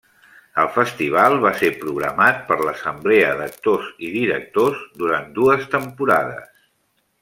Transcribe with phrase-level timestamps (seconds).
[0.61, 6.55] El festival va ser programat per l'Assemblea d'Actors i Directors durant dues temporades.